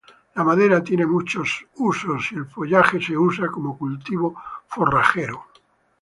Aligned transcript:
La 0.33 0.43
madera 0.43 0.83
tiene 0.83 1.05
muchos 1.05 1.67
usos, 1.75 2.31
y 2.31 2.35
el 2.35 2.47
follaje 2.47 2.99
se 2.99 3.15
usa 3.15 3.45
como 3.51 3.77
cultivo 3.77 4.33
forrajero. 4.65 5.45